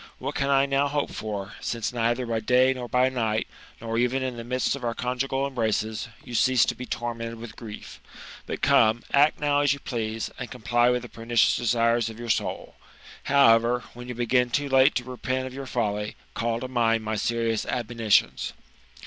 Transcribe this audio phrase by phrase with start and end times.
[0.17, 3.45] What can I now hope for, since, neither by day npr by night,
[3.79, 7.55] nor even in the midst of our conjugal embraces, you cease to be tormented with
[7.55, 7.99] grief?
[8.47, 12.17] But come, act now as you please, and comply with the pernici ous desires of
[12.19, 12.77] your soul.
[13.25, 17.15] However, when you begin too late to repent of your folly, call to mind my
[17.15, 18.53] serious admonitions."